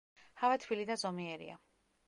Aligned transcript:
ჰავა 0.43 0.55
თბილი 0.63 0.87
და 0.93 0.97
ზომიერია. 1.03 1.61